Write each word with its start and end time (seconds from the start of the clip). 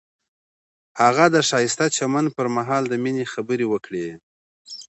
هغه 1.01 1.25
د 1.35 1.37
ښایسته 1.49 1.85
چمن 1.97 2.25
پر 2.35 2.45
مهال 2.55 2.83
د 2.89 2.93
مینې 3.03 3.25
خبرې 3.33 3.65
وکړې. 3.69 4.07